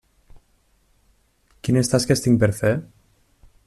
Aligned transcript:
Quines 1.69 1.93
tasques 1.95 2.27
tinc 2.27 2.43
per 2.45 2.53
fer? 2.63 2.77